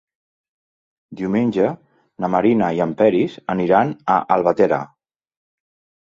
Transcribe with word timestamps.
Diumenge 1.17 1.67
na 2.23 2.29
Mireia 2.35 2.69
i 2.77 2.81
en 2.85 2.95
Peris 3.01 3.35
aniran 3.55 3.91
a 4.15 4.17
Albatera. 4.37 4.81